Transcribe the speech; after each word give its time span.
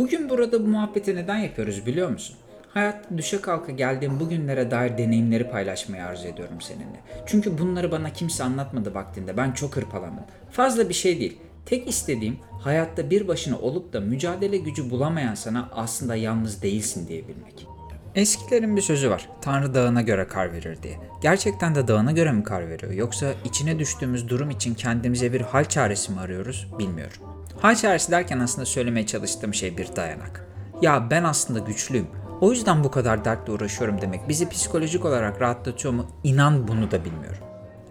Bugün 0.00 0.28
burada 0.28 0.62
bu 0.62 0.68
muhabbeti 0.68 1.16
neden 1.16 1.38
yapıyoruz 1.38 1.86
biliyor 1.86 2.10
musun? 2.10 2.36
Hayatta 2.68 3.18
düşe 3.18 3.40
kalka 3.40 3.72
geldiğim 3.72 4.20
bugünlere 4.20 4.70
dair 4.70 4.98
deneyimleri 4.98 5.50
paylaşmayı 5.50 6.04
arzu 6.04 6.28
ediyorum 6.28 6.60
seninle. 6.60 7.00
Çünkü 7.26 7.58
bunları 7.58 7.90
bana 7.90 8.12
kimse 8.12 8.44
anlatmadı 8.44 8.94
vaktinde. 8.94 9.36
Ben 9.36 9.52
çok 9.52 9.76
hırpalandım. 9.76 10.24
Fazla 10.50 10.88
bir 10.88 10.94
şey 10.94 11.20
değil. 11.20 11.38
Tek 11.66 11.88
istediğim 11.88 12.38
hayatta 12.60 13.10
bir 13.10 13.28
başına 13.28 13.58
olup 13.58 13.92
da 13.92 14.00
mücadele 14.00 14.56
gücü 14.56 14.90
bulamayan 14.90 15.34
sana 15.34 15.68
aslında 15.72 16.16
yalnız 16.16 16.62
değilsin 16.62 17.08
diyebilmek. 17.08 17.66
Eskilerin 18.14 18.76
bir 18.76 18.82
sözü 18.82 19.10
var. 19.10 19.28
Tanrı 19.40 19.74
dağına 19.74 20.02
göre 20.02 20.26
kar 20.26 20.52
verir 20.52 20.82
diye. 20.82 20.98
Gerçekten 21.20 21.74
de 21.74 21.88
dağına 21.88 22.12
göre 22.12 22.32
mi 22.32 22.44
kar 22.44 22.68
veriyor? 22.68 22.92
Yoksa 22.92 23.26
içine 23.44 23.78
düştüğümüz 23.78 24.28
durum 24.28 24.50
için 24.50 24.74
kendimize 24.74 25.32
bir 25.32 25.40
hal 25.40 25.64
çaresi 25.64 26.12
mi 26.12 26.20
arıyoruz? 26.20 26.68
Bilmiyorum. 26.78 27.16
Hal 27.60 27.76
çaresi 27.76 28.12
derken 28.12 28.40
aslında 28.40 28.66
söylemeye 28.66 29.06
çalıştığım 29.06 29.54
şey 29.54 29.78
bir 29.78 29.96
dayanak. 29.96 30.46
Ya 30.82 31.10
ben 31.10 31.24
aslında 31.24 31.58
güçlüyüm. 31.58 32.06
O 32.40 32.50
yüzden 32.50 32.84
bu 32.84 32.90
kadar 32.90 33.24
dertle 33.24 33.52
uğraşıyorum 33.52 34.00
demek 34.00 34.28
bizi 34.28 34.48
psikolojik 34.48 35.04
olarak 35.04 35.40
rahatlatıyor 35.40 35.94
mu? 35.94 36.06
İnan 36.24 36.68
bunu 36.68 36.90
da 36.90 37.04
bilmiyorum. 37.04 37.44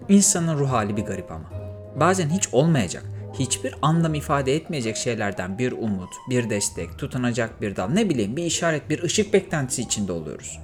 İnsanın 0.10 0.60
ruh 0.60 0.70
hali 0.70 0.98
bir 0.98 1.06
garip 1.06 1.32
ama. 1.32 1.52
Bazen 2.00 2.30
hiç 2.30 2.50
olmayacak, 2.52 3.04
hiçbir 3.34 3.76
anlam 3.82 4.14
ifade 4.14 4.56
etmeyecek 4.56 4.98
şeylerden 4.98 5.58
bir 5.58 5.72
umut, 5.72 6.10
bir 6.30 6.50
destek, 6.50 6.98
tutunacak 6.98 7.62
bir 7.62 7.76
dal, 7.76 7.90
ne 7.90 8.10
bileyim 8.10 8.36
bir 8.36 8.44
işaret, 8.44 8.90
bir 8.90 9.04
ışık 9.04 9.34
beklentisi 9.34 9.82
içinde 9.82 10.12
oluyoruz. 10.12 10.60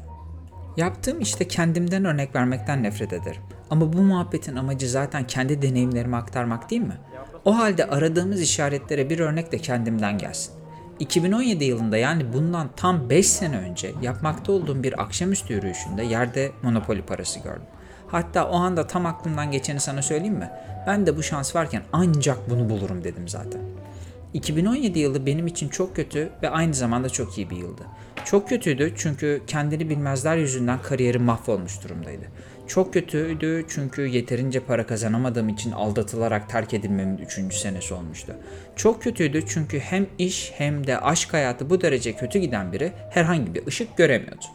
Yaptığım 0.77 1.21
işte 1.21 1.47
kendimden 1.47 2.05
örnek 2.05 2.35
vermekten 2.35 2.83
nefret 2.83 3.13
ederim. 3.13 3.41
Ama 3.69 3.93
bu 3.93 4.01
muhabbetin 4.01 4.55
amacı 4.55 4.89
zaten 4.89 5.27
kendi 5.27 5.61
deneyimlerimi 5.61 6.15
aktarmak 6.15 6.69
değil 6.69 6.81
mi? 6.81 6.97
O 7.45 7.57
halde 7.57 7.85
aradığımız 7.85 8.41
işaretlere 8.41 9.09
bir 9.09 9.19
örnek 9.19 9.51
de 9.51 9.57
kendimden 9.57 10.17
gelsin. 10.17 10.53
2017 10.99 11.63
yılında 11.63 11.97
yani 11.97 12.33
bundan 12.33 12.69
tam 12.75 13.09
5 13.09 13.29
sene 13.29 13.57
önce 13.57 13.93
yapmakta 14.01 14.51
olduğum 14.51 14.83
bir 14.83 15.01
akşamüstü 15.01 15.53
yürüyüşünde 15.53 16.03
yerde 16.03 16.51
Monopoly 16.63 17.01
parası 17.01 17.39
gördüm. 17.39 17.67
Hatta 18.07 18.49
o 18.49 18.55
anda 18.55 18.87
tam 18.87 19.05
aklımdan 19.05 19.51
geçeni 19.51 19.79
sana 19.79 20.01
söyleyeyim 20.01 20.35
mi? 20.35 20.49
Ben 20.87 21.05
de 21.05 21.17
bu 21.17 21.23
şans 21.23 21.55
varken 21.55 21.81
ancak 21.93 22.49
bunu 22.49 22.69
bulurum 22.69 23.03
dedim 23.03 23.27
zaten. 23.27 23.61
2017 24.33 24.99
yılı 24.99 25.25
benim 25.25 25.47
için 25.47 25.69
çok 25.69 25.95
kötü 25.95 26.29
ve 26.43 26.49
aynı 26.49 26.73
zamanda 26.73 27.09
çok 27.09 27.37
iyi 27.37 27.49
bir 27.49 27.57
yıldı. 27.57 27.81
Çok 28.25 28.49
kötüydü 28.49 28.93
çünkü 28.97 29.41
kendini 29.47 29.89
bilmezler 29.89 30.37
yüzünden 30.37 30.81
kariyerim 30.81 31.23
mahvolmuş 31.23 31.83
durumdaydı. 31.83 32.25
Çok 32.67 32.93
kötüydü 32.93 33.65
çünkü 33.69 34.01
yeterince 34.07 34.59
para 34.59 34.87
kazanamadığım 34.87 35.49
için 35.49 35.71
aldatılarak 35.71 36.49
terk 36.49 36.73
edilmemin 36.73 37.17
3. 37.17 37.55
senesi 37.55 37.93
olmuştu. 37.93 38.33
Çok 38.75 39.03
kötüydü 39.03 39.43
çünkü 39.47 39.79
hem 39.79 40.07
iş 40.17 40.51
hem 40.55 40.87
de 40.87 40.99
aşk 40.99 41.33
hayatı 41.33 41.69
bu 41.69 41.81
derece 41.81 42.13
kötü 42.13 42.39
giden 42.39 42.71
biri 42.71 42.91
herhangi 43.09 43.55
bir 43.55 43.67
ışık 43.67 43.97
göremiyordu. 43.97 44.45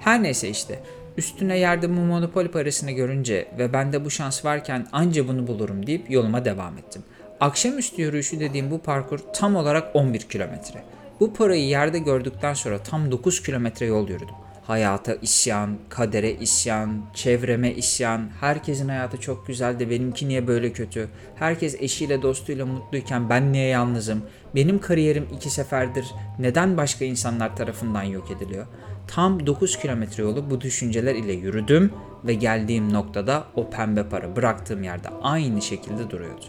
Her 0.00 0.22
neyse 0.22 0.48
işte 0.48 0.82
üstüne 1.16 1.58
bu 1.96 2.00
monopoli 2.00 2.50
parasını 2.50 2.90
görünce 2.90 3.48
ve 3.58 3.72
bende 3.72 4.04
bu 4.04 4.10
şans 4.10 4.44
varken 4.44 4.86
anca 4.92 5.28
bunu 5.28 5.46
bulurum 5.46 5.86
deyip 5.86 6.10
yoluma 6.10 6.44
devam 6.44 6.78
ettim. 6.78 7.02
Akşamüstü 7.40 8.02
yürüyüşü 8.02 8.40
dediğim 8.40 8.70
bu 8.70 8.78
parkur 8.78 9.18
tam 9.18 9.56
olarak 9.56 9.96
11 9.96 10.20
kilometre. 10.20 10.82
Bu 11.20 11.34
parayı 11.34 11.64
yerde 11.64 11.98
gördükten 11.98 12.54
sonra 12.54 12.82
tam 12.82 13.10
9 13.10 13.42
kilometre 13.42 13.86
yol 13.86 14.08
yürüdüm. 14.08 14.34
Hayata 14.66 15.14
isyan, 15.14 15.78
kadere 15.88 16.32
isyan, 16.32 17.02
çevreme 17.14 17.72
isyan, 17.72 18.28
herkesin 18.40 18.88
hayatı 18.88 19.20
çok 19.20 19.46
güzel 19.46 19.78
de 19.78 19.90
benimki 19.90 20.28
niye 20.28 20.46
böyle 20.46 20.72
kötü? 20.72 21.08
Herkes 21.34 21.76
eşiyle 21.80 22.22
dostuyla 22.22 22.66
mutluyken 22.66 23.30
ben 23.30 23.52
niye 23.52 23.66
yalnızım? 23.66 24.22
Benim 24.54 24.78
kariyerim 24.78 25.28
iki 25.36 25.50
seferdir 25.50 26.06
neden 26.38 26.76
başka 26.76 27.04
insanlar 27.04 27.56
tarafından 27.56 28.02
yok 28.02 28.30
ediliyor? 28.30 28.66
Tam 29.06 29.46
9 29.46 29.78
kilometre 29.78 30.22
yolu 30.22 30.50
bu 30.50 30.60
düşünceler 30.60 31.14
ile 31.14 31.32
yürüdüm 31.32 31.92
ve 32.24 32.34
geldiğim 32.34 32.92
noktada 32.92 33.44
o 33.54 33.70
pembe 33.70 34.08
para 34.08 34.36
bıraktığım 34.36 34.82
yerde 34.82 35.08
aynı 35.22 35.62
şekilde 35.62 36.10
duruyordu. 36.10 36.44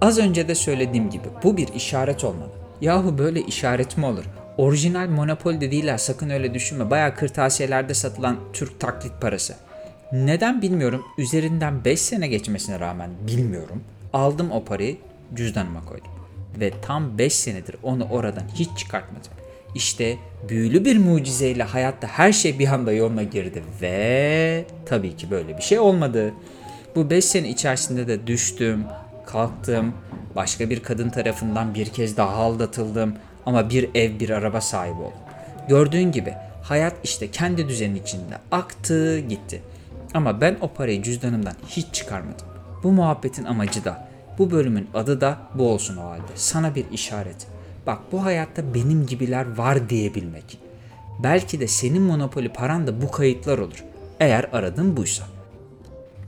Az 0.00 0.18
önce 0.18 0.48
de 0.48 0.54
söylediğim 0.54 1.10
gibi 1.10 1.28
bu 1.44 1.56
bir 1.56 1.68
işaret 1.74 2.24
olmalı. 2.24 2.50
Yahu 2.80 3.18
böyle 3.18 3.40
işaret 3.40 3.98
mi 3.98 4.06
olur? 4.06 4.24
Orijinal 4.60 5.08
Monopoly 5.08 5.60
de 5.60 5.70
değiller 5.70 5.98
sakın 5.98 6.30
öyle 6.30 6.54
düşünme. 6.54 6.90
Bayağı 6.90 7.14
kırtasiyelerde 7.14 7.94
satılan 7.94 8.36
Türk 8.52 8.80
taklit 8.80 9.20
parası. 9.20 9.54
Neden 10.12 10.62
bilmiyorum. 10.62 11.02
Üzerinden 11.18 11.84
5 11.84 12.00
sene 12.00 12.28
geçmesine 12.28 12.80
rağmen 12.80 13.10
bilmiyorum. 13.26 13.82
Aldım 14.12 14.50
o 14.50 14.64
parayı 14.64 14.96
cüzdanıma 15.34 15.84
koydum. 15.84 16.10
Ve 16.60 16.72
tam 16.82 17.18
5 17.18 17.32
senedir 17.32 17.76
onu 17.82 18.08
oradan 18.10 18.42
hiç 18.54 18.68
çıkartmadım. 18.78 19.30
İşte 19.74 20.16
büyülü 20.48 20.84
bir 20.84 20.98
mucizeyle 20.98 21.62
hayatta 21.62 22.06
her 22.06 22.32
şey 22.32 22.58
bir 22.58 22.68
anda 22.68 22.92
yoluna 22.92 23.22
girdi 23.22 23.62
ve 23.82 24.64
tabii 24.86 25.16
ki 25.16 25.30
böyle 25.30 25.56
bir 25.56 25.62
şey 25.62 25.78
olmadı. 25.78 26.34
Bu 26.96 27.10
5 27.10 27.24
sene 27.24 27.48
içerisinde 27.48 28.08
de 28.08 28.26
düştüm, 28.26 28.84
kalktım, 29.26 29.94
başka 30.36 30.70
bir 30.70 30.82
kadın 30.82 31.10
tarafından 31.10 31.74
bir 31.74 31.86
kez 31.86 32.16
daha 32.16 32.30
aldatıldım 32.30 33.14
ama 33.46 33.70
bir 33.70 33.90
ev 33.94 34.20
bir 34.20 34.30
araba 34.30 34.60
sahibi 34.60 35.00
oldum. 35.00 35.18
Gördüğün 35.68 36.12
gibi 36.12 36.34
hayat 36.62 36.94
işte 37.04 37.30
kendi 37.30 37.68
düzeni 37.68 37.98
içinde 37.98 38.38
aktı 38.50 39.18
gitti. 39.18 39.62
Ama 40.14 40.40
ben 40.40 40.56
o 40.60 40.68
parayı 40.68 41.02
cüzdanımdan 41.02 41.54
hiç 41.68 41.86
çıkarmadım. 41.92 42.46
Bu 42.82 42.92
muhabbetin 42.92 43.44
amacı 43.44 43.84
da, 43.84 44.08
bu 44.38 44.50
bölümün 44.50 44.88
adı 44.94 45.20
da 45.20 45.38
bu 45.54 45.68
olsun 45.68 45.96
o 45.96 46.02
halde. 46.02 46.32
Sana 46.34 46.74
bir 46.74 46.90
işaret. 46.90 47.46
Bak 47.86 47.98
bu 48.12 48.24
hayatta 48.24 48.74
benim 48.74 49.06
gibiler 49.06 49.56
var 49.56 49.88
diyebilmek. 49.88 50.58
Belki 51.22 51.60
de 51.60 51.66
senin 51.66 52.02
monopoli 52.02 52.48
paran 52.48 52.86
da 52.86 53.02
bu 53.02 53.10
kayıtlar 53.10 53.58
olur. 53.58 53.84
Eğer 54.20 54.48
aradığın 54.52 54.96
buysa. 54.96 55.24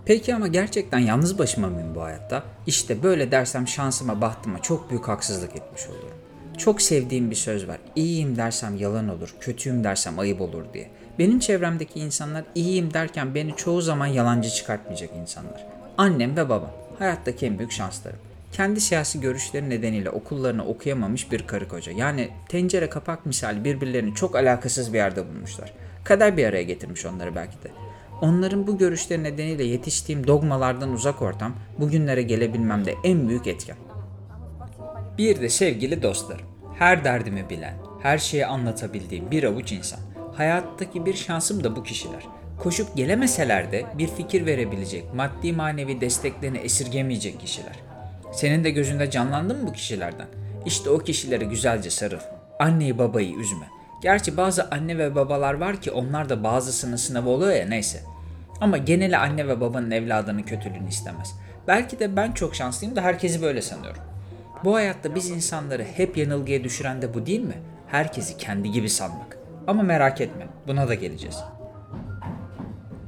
Peki 0.04 0.34
ama 0.34 0.46
gerçekten 0.46 0.98
yalnız 0.98 1.38
başıma 1.38 1.68
mıyım 1.68 1.94
bu 1.94 2.02
hayatta? 2.02 2.42
İşte 2.66 3.02
böyle 3.02 3.30
dersem 3.30 3.68
şansıma 3.68 4.20
bahtıma 4.20 4.62
çok 4.62 4.90
büyük 4.90 5.08
haksızlık 5.08 5.56
etmiş 5.56 5.86
olurum. 5.86 6.21
Çok 6.58 6.82
sevdiğim 6.82 7.30
bir 7.30 7.36
söz 7.36 7.68
var. 7.68 7.78
İyiyim 7.96 8.36
dersem 8.36 8.76
yalan 8.76 9.08
olur, 9.08 9.34
kötüyüm 9.40 9.84
dersem 9.84 10.18
ayıp 10.18 10.40
olur 10.40 10.64
diye. 10.74 10.90
Benim 11.18 11.38
çevremdeki 11.38 12.00
insanlar 12.00 12.44
iyiyim 12.54 12.94
derken 12.94 13.34
beni 13.34 13.56
çoğu 13.56 13.82
zaman 13.82 14.06
yalancı 14.06 14.50
çıkartmayacak 14.50 15.10
insanlar. 15.20 15.66
Annem 15.98 16.36
ve 16.36 16.48
babam. 16.48 16.70
Hayattaki 16.98 17.46
en 17.46 17.58
büyük 17.58 17.72
şanslarım. 17.72 18.18
Kendi 18.52 18.80
siyasi 18.80 19.20
görüşleri 19.20 19.70
nedeniyle 19.70 20.10
okullarını 20.10 20.64
okuyamamış 20.64 21.32
bir 21.32 21.46
karı 21.46 21.68
koca. 21.68 21.92
Yani 21.92 22.28
tencere 22.48 22.90
kapak 22.90 23.26
misali 23.26 23.64
birbirlerini 23.64 24.14
çok 24.14 24.36
alakasız 24.36 24.92
bir 24.92 24.98
yerde 24.98 25.28
bulmuşlar. 25.28 25.72
Kader 26.04 26.36
bir 26.36 26.44
araya 26.44 26.62
getirmiş 26.62 27.06
onları 27.06 27.34
belki 27.34 27.62
de. 27.62 27.68
Onların 28.20 28.66
bu 28.66 28.78
görüşleri 28.78 29.22
nedeniyle 29.22 29.64
yetiştiğim 29.64 30.26
dogmalardan 30.26 30.92
uzak 30.92 31.22
ortam 31.22 31.54
bugünlere 31.78 32.22
gelebilmemde 32.22 32.94
en 33.04 33.28
büyük 33.28 33.46
etken. 33.46 33.76
Bir 35.18 35.40
de 35.40 35.48
sevgili 35.48 36.02
dostlarım. 36.02 36.46
Her 36.78 37.04
derdimi 37.04 37.50
bilen, 37.50 37.74
her 38.02 38.18
şeyi 38.18 38.46
anlatabildiğim 38.46 39.30
bir 39.30 39.44
avuç 39.44 39.72
insan. 39.72 40.00
Hayattaki 40.36 41.06
bir 41.06 41.14
şansım 41.14 41.64
da 41.64 41.76
bu 41.76 41.82
kişiler. 41.82 42.22
Koşup 42.58 42.96
gelemeseler 42.96 43.72
de 43.72 43.84
bir 43.98 44.08
fikir 44.08 44.46
verebilecek, 44.46 45.14
maddi 45.14 45.52
manevi 45.52 46.00
desteklerini 46.00 46.58
esirgemeyecek 46.58 47.40
kişiler. 47.40 47.78
Senin 48.32 48.64
de 48.64 48.70
gözünde 48.70 49.10
canlandı 49.10 49.54
mı 49.54 49.66
bu 49.66 49.72
kişilerden? 49.72 50.26
İşte 50.66 50.90
o 50.90 50.98
kişilere 50.98 51.44
güzelce 51.44 51.90
sarıl. 51.90 52.20
Anneyi 52.58 52.98
babayı 52.98 53.34
üzme. 53.34 53.66
Gerçi 54.02 54.36
bazı 54.36 54.70
anne 54.70 54.98
ve 54.98 55.14
babalar 55.14 55.54
var 55.54 55.80
ki 55.80 55.90
onlar 55.90 56.28
da 56.28 56.44
bazısının 56.44 56.96
sınavı 56.96 57.28
oluyor 57.28 57.52
ya 57.52 57.66
neyse. 57.68 58.00
Ama 58.60 58.78
geneli 58.78 59.16
anne 59.16 59.48
ve 59.48 59.60
babanın 59.60 59.90
evladının 59.90 60.42
kötülüğünü 60.42 60.88
istemez. 60.88 61.34
Belki 61.68 61.98
de 61.98 62.16
ben 62.16 62.32
çok 62.32 62.54
şanslıyım 62.54 62.96
da 62.96 63.02
herkesi 63.02 63.42
böyle 63.42 63.62
sanıyorum. 63.62 64.11
Bu 64.64 64.74
hayatta 64.74 65.14
biz 65.14 65.30
insanları 65.30 65.84
hep 65.84 66.16
yanılgıya 66.16 66.64
düşüren 66.64 67.02
de 67.02 67.14
bu 67.14 67.26
değil 67.26 67.40
mi? 67.40 67.56
Herkesi 67.86 68.36
kendi 68.36 68.70
gibi 68.70 68.90
sanmak. 68.90 69.38
Ama 69.66 69.82
merak 69.82 70.20
etme, 70.20 70.46
buna 70.66 70.88
da 70.88 70.94
geleceğiz. 70.94 71.38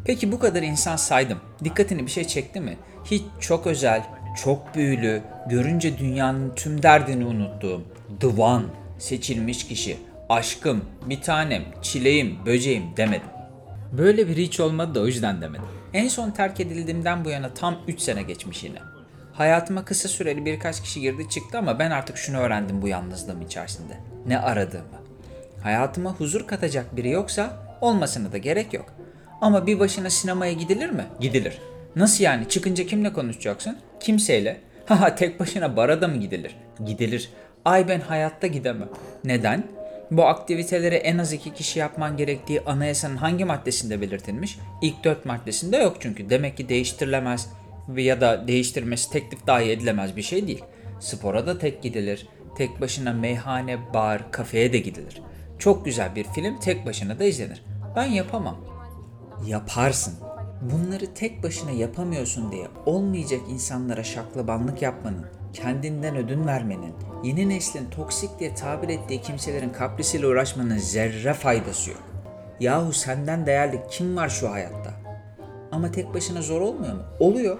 Peki 0.05 0.33
bu 0.33 0.39
kadar 0.39 0.63
insan 0.63 0.97
saydım. 0.97 1.39
Dikkatini 1.65 2.07
bir 2.07 2.11
şey 2.11 2.25
çekti 2.25 2.61
mi? 2.61 2.77
Hiç 3.05 3.23
çok 3.41 3.67
özel, 3.67 4.03
çok 4.45 4.75
büyülü, 4.75 5.23
görünce 5.51 5.99
dünyanın 5.99 6.53
tüm 6.57 6.83
derdini 6.83 7.25
unuttuğum, 7.27 7.83
the 8.21 8.27
one, 8.27 8.65
seçilmiş 8.99 9.69
kişi, 9.69 9.97
aşkım, 10.29 10.85
bir 11.07 11.23
tanem, 11.23 11.65
çileğim, 11.83 12.47
böceğim 12.47 12.85
demedim. 12.97 13.29
Böyle 13.93 14.29
bir 14.29 14.37
hiç 14.37 14.61
olmadı 14.61 14.95
da 14.95 15.01
o 15.01 15.07
yüzden 15.07 15.43
demedim. 15.43 15.67
En 15.93 16.09
son 16.09 16.31
terk 16.31 16.61
edildiğimden 16.61 17.25
bu 17.25 17.31
yana 17.31 17.55
tam 17.55 17.77
3 17.89 18.01
sene 18.01 18.23
geçmiş 18.23 18.65
yine. 18.65 18.94
Hayatıma 19.35 19.85
kısa 19.85 20.09
süreli 20.09 20.45
birkaç 20.45 20.83
kişi 20.83 21.01
girdi 21.01 21.29
çıktı 21.29 21.59
ama 21.59 21.79
ben 21.79 21.91
artık 21.91 22.17
şunu 22.17 22.39
öğrendim 22.39 22.83
bu 22.83 22.89
yalnızlığım 22.89 23.43
içerisinde. 23.43 23.97
Ne 24.27 24.39
aradığımı. 24.39 24.99
Hayatıma 25.63 26.13
huzur 26.13 26.47
katacak 26.47 26.97
biri 26.97 27.11
yoksa 27.11 27.59
olmasına 27.81 28.33
da 28.33 28.39
gerek 28.39 28.75
yok. 28.75 28.95
Ama 29.41 29.67
bir 29.67 29.79
başına 29.79 30.11
sinemaya 30.11 30.53
gidilir 30.53 30.91
mi? 30.91 31.05
Gidilir. 31.21 31.59
Nasıl 31.97 32.25
yani? 32.25 32.49
Çıkınca 32.49 32.87
kimle 32.87 33.13
konuşacaksın? 33.13 33.79
Kimseyle. 34.01 34.61
Haha 34.87 35.15
tek 35.15 35.41
başına 35.41 35.77
bara 35.77 36.01
da 36.01 36.09
mı 36.09 36.17
gidilir? 36.17 36.57
Gidilir. 36.87 37.31
Ay 37.65 37.89
ben 37.89 38.01
hayatta 38.01 38.47
gidemem. 38.47 38.89
Neden? 39.25 39.65
Bu 40.11 40.25
aktiviteleri 40.25 40.95
en 40.95 41.19
az 41.19 41.33
iki 41.33 41.55
kişi 41.55 41.79
yapman 41.79 42.17
gerektiği 42.17 42.61
anayasanın 42.61 43.17
hangi 43.17 43.45
maddesinde 43.45 44.01
belirtilmiş? 44.01 44.59
İlk 44.83 45.05
dört 45.05 45.25
maddesinde 45.25 45.77
yok 45.77 45.97
çünkü. 46.01 46.31
Demek 46.31 46.57
ki 46.57 46.69
değiştirilemez 46.69 47.49
ya 47.97 48.21
da 48.21 48.49
değiştirmesi 48.49 49.11
teklif 49.11 49.47
dahi 49.47 49.71
edilemez 49.71 50.17
bir 50.17 50.23
şey 50.23 50.47
değil. 50.47 50.65
Spora 51.01 51.47
da 51.47 51.59
tek 51.59 51.83
gidilir. 51.83 52.29
Tek 52.57 52.81
başına 52.81 53.13
meyhane, 53.13 53.95
bar, 53.95 54.33
kafeye 54.33 54.73
de 54.73 54.79
gidilir. 54.79 55.23
Çok 55.59 55.85
güzel 55.85 56.15
bir 56.15 56.25
film 56.25 56.61
tek 56.61 56.87
başına 56.87 57.19
da 57.19 57.25
izlenir. 57.25 57.65
Ben 57.97 58.05
yapamam. 58.05 58.57
Yaparsın. 59.47 60.15
Bunları 60.73 61.15
tek 61.15 61.43
başına 61.43 61.71
yapamıyorsun 61.71 62.53
diye 62.53 62.67
olmayacak 62.87 63.41
insanlara 63.49 64.05
şaklabanlık 64.05 64.83
yapmanın, 64.83 65.27
kendinden 65.53 66.17
ödün 66.17 66.47
vermenin, 66.47 66.95
yeni 67.25 67.49
neslin 67.49 67.91
toksik 67.91 68.39
diye 68.41 68.55
tabir 68.55 68.89
ettiği 68.89 69.23
kimselerin 69.23 69.71
kaprisiyle 69.71 70.27
uğraşmanın 70.27 70.79
zerre 70.79 71.35
faydası 71.35 71.91
yok. 71.91 72.03
Yahu 72.61 72.93
senden 72.93 73.47
değerli 73.47 73.81
kim 73.91 74.17
var 74.17 74.29
şu 74.29 74.51
hayatta? 74.51 74.91
Ama 75.73 75.91
tek 75.91 76.15
başına 76.15 76.43
zor 76.43 76.61
olmuyor 76.61 76.95
mu? 76.95 77.03
Oluyor. 77.21 77.59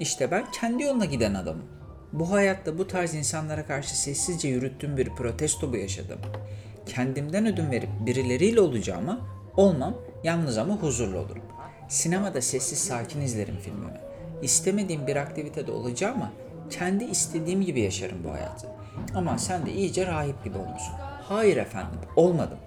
İşte 0.00 0.30
ben 0.30 0.50
kendi 0.50 0.82
yoluna 0.82 1.04
giden 1.04 1.34
adamım. 1.34 1.64
Bu 2.12 2.30
hayatta 2.30 2.78
bu 2.78 2.86
tarz 2.86 3.14
insanlara 3.14 3.66
karşı 3.66 4.00
sessizce 4.00 4.48
yürüttüğüm 4.48 4.96
bir 4.96 5.08
protesto 5.08 5.72
bu 5.72 5.76
yaşadım. 5.76 6.18
Kendimden 6.86 7.46
ödün 7.46 7.70
verip 7.70 7.88
birileriyle 8.00 8.60
olacağıma 8.60 9.20
olmam 9.56 9.94
yalnız 10.24 10.58
ama 10.58 10.74
huzurlu 10.74 11.18
olurum. 11.18 11.42
Sinemada 11.88 12.42
sessiz 12.42 12.78
sakin 12.78 13.20
izlerim 13.20 13.56
filmimi. 13.56 14.00
İstemediğim 14.42 15.06
bir 15.06 15.16
aktivitede 15.16 15.72
olacağıma 15.72 16.32
kendi 16.70 17.04
istediğim 17.04 17.62
gibi 17.62 17.80
yaşarım 17.80 18.24
bu 18.24 18.32
hayatı. 18.32 18.68
Ama 19.14 19.38
sen 19.38 19.66
de 19.66 19.72
iyice 19.72 20.06
rahip 20.06 20.44
gibi 20.44 20.58
olmuşsun. 20.58 20.94
Hayır 21.22 21.56
efendim, 21.56 21.98
olmadım. 22.16 22.58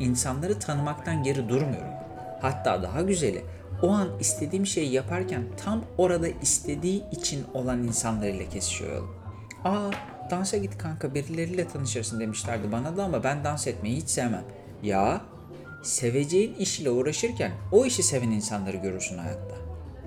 İnsanları 0.00 0.58
tanımaktan 0.58 1.22
geri 1.22 1.48
durmuyorum. 1.48 1.92
Hatta 2.40 2.82
daha 2.82 3.02
güzeli, 3.02 3.44
o 3.82 3.90
an 3.90 4.08
istediğim 4.20 4.66
şeyi 4.66 4.92
yaparken 4.92 5.42
tam 5.64 5.84
orada 5.98 6.28
istediği 6.28 7.04
için 7.10 7.44
olan 7.54 7.82
insanlarıyla 7.82 8.48
kesişiyor. 8.48 9.08
Aa 9.64 9.90
dansa 10.30 10.56
git 10.56 10.78
kanka 10.78 11.14
birileriyle 11.14 11.68
tanışırsın 11.68 12.20
demişlerdi 12.20 12.72
bana 12.72 12.96
da 12.96 13.04
ama 13.04 13.24
ben 13.24 13.44
dans 13.44 13.66
etmeyi 13.66 13.96
hiç 13.96 14.08
sevmem. 14.08 14.44
Ya 14.82 15.20
seveceğin 15.82 16.54
iş 16.54 16.80
ile 16.80 16.90
uğraşırken 16.90 17.52
o 17.72 17.86
işi 17.86 18.02
seven 18.02 18.30
insanları 18.30 18.76
görürsün 18.76 19.18
hayatta. 19.18 19.54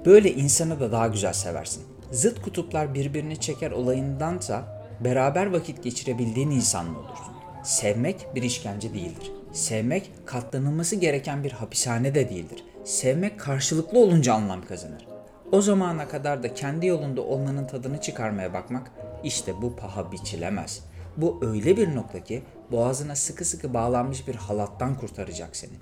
Böyle 0.05 0.33
insanı 0.33 0.79
da 0.79 0.91
daha 0.91 1.07
güzel 1.07 1.33
seversin. 1.33 1.83
Zıt 2.11 2.41
kutuplar 2.41 2.93
birbirini 2.93 3.39
çeker 3.39 3.71
olayındansa 3.71 4.83
beraber 4.99 5.45
vakit 5.45 5.83
geçirebildiğin 5.83 6.51
insanla 6.51 6.99
olursun. 6.99 7.33
Sevmek 7.63 8.27
bir 8.35 8.43
işkence 8.43 8.93
değildir. 8.93 9.31
Sevmek 9.53 10.11
katlanılması 10.25 10.95
gereken 10.95 11.43
bir 11.43 11.51
hapishane 11.51 12.15
de 12.15 12.29
değildir. 12.29 12.63
Sevmek 12.83 13.39
karşılıklı 13.39 13.99
olunca 13.99 14.33
anlam 14.33 14.65
kazanır. 14.65 15.07
O 15.51 15.61
zamana 15.61 16.07
kadar 16.07 16.43
da 16.43 16.53
kendi 16.53 16.85
yolunda 16.85 17.21
olmanın 17.21 17.67
tadını 17.67 18.01
çıkarmaya 18.01 18.53
bakmak 18.53 18.91
işte 19.23 19.61
bu 19.61 19.75
paha 19.75 20.11
biçilemez. 20.11 20.83
Bu 21.17 21.39
öyle 21.41 21.77
bir 21.77 21.95
nokta 21.95 22.23
ki 22.23 22.43
boğazına 22.71 23.15
sıkı 23.15 23.45
sıkı 23.45 23.73
bağlanmış 23.73 24.27
bir 24.27 24.35
halattan 24.35 24.95
kurtaracak 24.95 25.55
seni. 25.55 25.73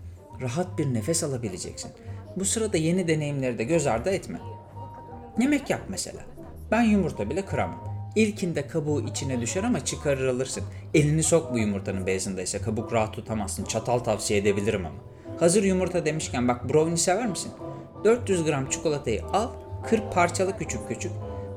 Rahat 0.42 0.78
bir 0.78 0.94
nefes 0.94 1.24
alabileceksin. 1.24 1.92
Bu 2.36 2.46
sırada 2.46 2.78
yeni 2.78 3.08
deneyimleri 3.08 3.58
de 3.58 3.64
göz 3.64 3.88
ardı 3.88 4.10
etme. 4.10 4.40
Yemek 5.40 5.70
yap 5.70 5.82
mesela. 5.90 6.22
Ben 6.72 6.82
yumurta 6.82 7.30
bile 7.30 7.46
kıramam. 7.46 8.12
İlkinde 8.16 8.68
kabuğu 8.68 9.02
içine 9.02 9.42
düşer 9.42 9.64
ama 9.64 9.86
çıkarır 9.86 10.28
alırsın. 10.28 10.64
Elini 10.94 11.24
sok 11.24 11.54
bu 11.54 11.58
yumurtanın 11.60 12.08
beyazındaysa 12.08 12.62
kabuk 12.62 12.94
rahat 12.94 13.14
tutamazsın. 13.14 13.66
Çatal 13.66 14.00
tavsiye 14.00 14.40
edebilirim 14.40 14.86
ama. 14.86 15.11
Hazır 15.42 15.64
yumurta 15.64 16.06
demişken 16.06 16.48
bak 16.48 16.70
brownie 16.70 16.98
sever 16.98 17.28
misin? 17.28 17.52
400 18.04 18.44
gram 18.44 18.70
çikolatayı 18.70 19.24
al, 19.26 19.50
kır 19.90 20.02
parçalı 20.14 20.58
küçük 20.58 20.88
küçük. 20.88 21.12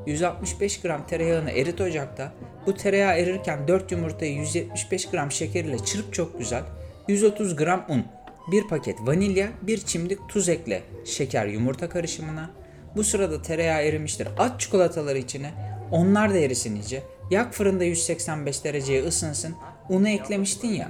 165 0.06 0.80
gram 0.80 1.06
tereyağını 1.06 1.50
erit 1.50 1.80
ocakta. 1.80 2.32
Bu 2.66 2.74
tereyağı 2.74 3.18
erirken 3.18 3.68
4 3.68 3.92
yumurtayı 3.92 4.34
175 4.34 5.10
gram 5.10 5.32
şeker 5.32 5.64
ile 5.64 5.78
çırp 5.78 6.12
çok 6.14 6.38
güzel. 6.38 6.62
130 7.08 7.56
gram 7.56 7.84
un, 7.88 8.04
1 8.52 8.68
paket 8.68 9.00
vanilya, 9.00 9.48
1 9.62 9.78
çimdik 9.78 10.28
tuz 10.28 10.48
ekle 10.48 10.82
şeker 11.04 11.46
yumurta 11.46 11.88
karışımına. 11.88 12.50
Bu 12.96 13.04
sırada 13.04 13.42
tereyağı 13.42 13.82
erimiştir. 13.82 14.28
At 14.38 14.60
çikolataları 14.60 15.18
içine. 15.18 15.50
Onlar 15.90 16.34
da 16.34 16.38
erisin 16.38 16.74
iyice. 16.74 17.02
Yak 17.30 17.54
fırında 17.54 17.84
185 17.84 18.64
dereceye 18.64 19.04
ısınsın. 19.04 19.54
Unu 19.88 20.08
eklemiştin 20.08 20.68
ya. 20.68 20.88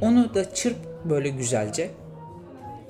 Onu 0.00 0.34
da 0.34 0.54
çırp 0.54 0.76
böyle 1.04 1.28
güzelce. 1.28 1.90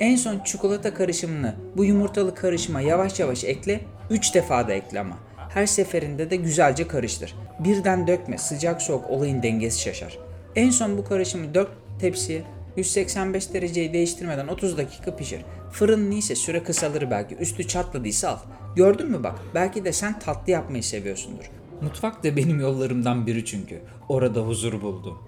En 0.00 0.16
son 0.16 0.38
çikolata 0.44 0.94
karışımını 0.94 1.54
bu 1.76 1.84
yumurtalı 1.84 2.34
karışıma 2.34 2.80
yavaş 2.80 3.20
yavaş 3.20 3.44
ekle. 3.44 3.80
3 4.10 4.34
defa 4.34 4.68
da 4.68 4.72
ekle 4.72 5.00
ama. 5.00 5.18
Her 5.48 5.66
seferinde 5.66 6.30
de 6.30 6.36
güzelce 6.36 6.88
karıştır. 6.88 7.34
Birden 7.58 8.06
dökme. 8.06 8.38
Sıcak 8.38 8.82
soğuk 8.82 9.10
olayın 9.10 9.42
dengesi 9.42 9.80
şaşar. 9.80 10.18
En 10.56 10.70
son 10.70 10.98
bu 10.98 11.04
karışımı 11.04 11.54
dök 11.54 11.68
tepsiye. 11.98 12.42
185 12.76 13.54
dereceyi 13.54 13.92
değiştirmeden 13.92 14.48
30 14.48 14.78
dakika 14.78 15.16
pişir. 15.16 15.40
Fırın 15.72 16.10
ise 16.10 16.34
süre 16.34 16.62
kısalır 16.62 17.10
belki. 17.10 17.34
Üstü 17.34 17.68
çatladıysa 17.68 18.28
al. 18.30 18.38
Gördün 18.76 19.10
mü 19.10 19.22
bak? 19.22 19.38
Belki 19.54 19.84
de 19.84 19.92
sen 19.92 20.18
tatlı 20.18 20.52
yapmayı 20.52 20.82
seviyorsundur. 20.82 21.50
Mutfak 21.80 22.24
da 22.24 22.36
benim 22.36 22.60
yollarımdan 22.60 23.26
biri 23.26 23.44
çünkü. 23.44 23.80
Orada 24.08 24.40
huzur 24.40 24.80
buldum. 24.82 25.18